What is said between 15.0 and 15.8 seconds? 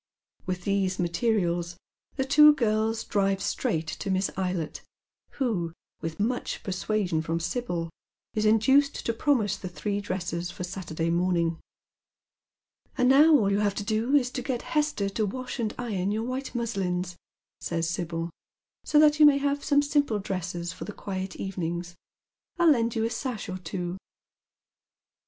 to wash and